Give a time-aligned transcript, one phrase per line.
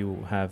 [0.00, 0.50] you have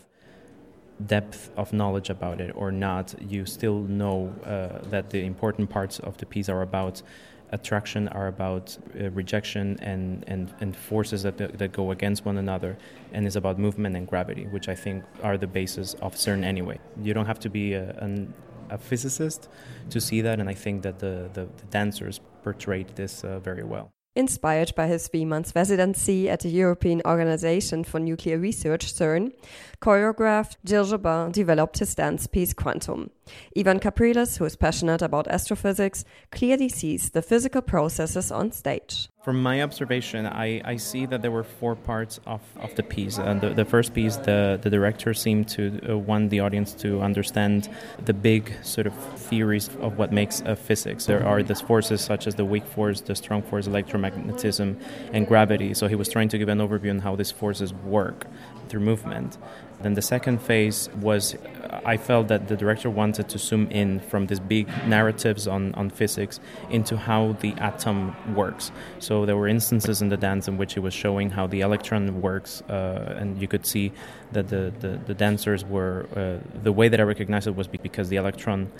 [1.06, 5.96] depth of knowledge about it or not, you still know uh, that the important parts
[6.08, 7.02] of the piece are about
[7.50, 12.76] attraction, are about uh, rejection and, and, and forces that, that go against one another,
[13.12, 16.78] and is about movement and gravity, which I think are the basis of CERN anyway.
[17.02, 18.34] You don't have to be a, an,
[18.70, 19.48] a physicist
[19.90, 23.64] to see that, and I think that the, the, the dancers portrayed this uh, very
[23.64, 23.90] well.
[24.18, 29.32] Inspired by his three months residency at the European Organization for Nuclear Research, CERN,
[29.80, 33.10] choreographed Gilles Jobin developed his dance piece Quantum.
[33.56, 39.08] Ivan Capriles, who is passionate about astrophysics, clearly sees the physical processes on stage.
[39.28, 43.18] From my observation, I, I see that there were four parts of, of the piece.
[43.18, 47.02] Uh, the, the first piece, the, the director seemed to uh, want the audience to
[47.02, 47.68] understand
[48.06, 48.94] the big sort of
[49.28, 51.04] theories of what makes a physics.
[51.04, 54.80] There are these forces such as the weak force, the strong force, electromagnetism,
[55.12, 55.74] and gravity.
[55.74, 58.26] So he was trying to give an overview on how these forces work
[58.70, 59.36] through movement.
[59.80, 61.36] Then the second phase was
[61.84, 65.90] I felt that the director wanted to zoom in from these big narratives on, on
[65.90, 68.72] physics into how the atom works.
[68.98, 72.20] So there were instances in the dance in which he was showing how the electron
[72.20, 73.92] works, uh, and you could see
[74.32, 78.08] that the, the, the dancers were, uh, the way that I recognized it was because
[78.08, 78.70] the electron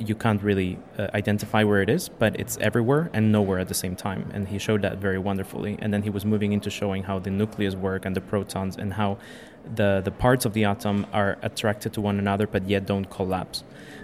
[0.00, 3.74] you can't really uh, identify where it is, but it's everywhere and nowhere at the
[3.74, 4.30] same time.
[4.32, 5.78] And he showed that very wonderfully.
[5.80, 8.94] And then he was moving into showing how the nucleus work and the protons and
[8.94, 9.18] how
[9.74, 13.62] the, the parts of the atom are attracted to one another but yet don't collapse.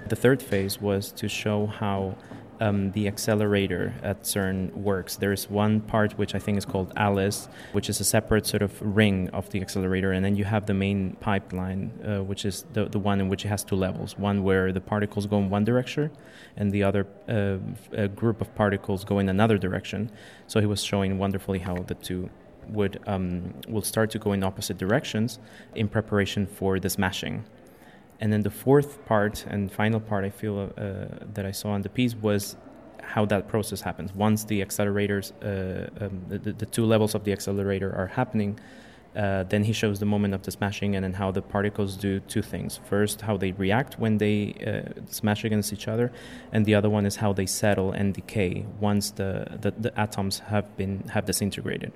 [0.08, 2.16] The third phase was to show how
[2.60, 5.16] um, the accelerator at CERN works.
[5.16, 8.80] There's one part which I think is called ALICE, which is a separate sort of
[8.80, 12.86] ring of the accelerator, and then you have the main pipeline, uh, which is the,
[12.86, 15.64] the one in which it has two levels one where the particles go in one
[15.64, 16.10] direction,
[16.56, 20.10] and the other uh, group of particles go in another direction.
[20.46, 22.30] So he was showing wonderfully how the two
[22.68, 25.38] would um, will start to go in opposite directions
[25.74, 27.44] in preparation for the smashing.
[28.20, 31.82] And then the fourth part and final part I feel uh, that I saw on
[31.82, 32.56] the piece was
[33.02, 34.14] how that process happens.
[34.14, 38.58] Once the accelerators, uh, um, the, the, two levels of the accelerator are happening,
[39.14, 42.20] uh, then he shows the moment of the smashing and then how the particles do
[42.20, 42.80] two things.
[42.84, 46.12] First, how they react when they uh, smash against each other,
[46.52, 50.40] and the other one is how they settle and decay once the, the, the atoms
[50.40, 51.92] have been have disintegrated.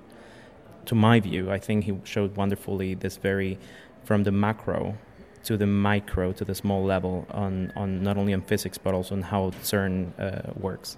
[0.85, 3.59] To my view, I think he showed wonderfully this very
[4.03, 4.97] from the macro
[5.43, 9.15] to the micro, to the small level, on, on not only on physics but also
[9.15, 10.97] on how CERN uh, works.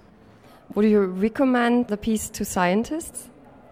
[0.74, 3.28] Would you recommend the piece to scientists?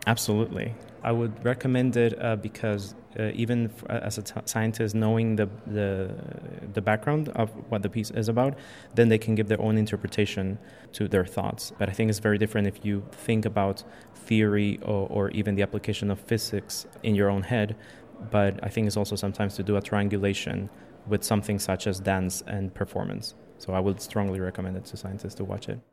[0.07, 0.75] Absolutely.
[1.05, 5.37] I would recommend it uh, because uh, even f- uh, as a t- scientist, knowing
[5.37, 6.11] the, the
[6.73, 8.57] the background of what the piece is about,
[8.95, 10.59] then they can give their own interpretation
[10.93, 11.73] to their thoughts.
[11.79, 13.85] But I think it's very different if you think about
[14.15, 17.75] theory or, or even the application of physics in your own head
[18.31, 20.71] but I think it's also sometimes to do a triangulation
[21.07, 23.35] with something such as dance and performance.
[23.59, 25.79] So I would strongly recommend it to scientists to watch it.